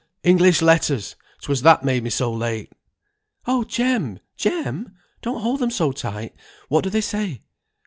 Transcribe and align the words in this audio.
"English 0.23 0.63
letters! 0.63 1.15
'Twas 1.41 1.61
that 1.61 1.85
made 1.85 2.03
me 2.03 2.09
so 2.09 2.33
late!" 2.33 2.71
"Oh, 3.45 3.63
Jem, 3.63 4.17
Jem! 4.35 4.95
don't 5.21 5.41
hold 5.43 5.59
them 5.59 5.69
so 5.69 5.91
tight! 5.91 6.33
What 6.69 6.83
do 6.83 6.89
they 6.89 7.01
say?" 7.01 7.43